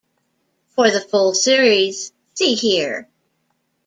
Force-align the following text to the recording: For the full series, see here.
For 0.69 0.89
the 0.89 0.99
full 0.99 1.35
series, 1.35 2.11
see 2.33 2.55
here. 2.55 3.07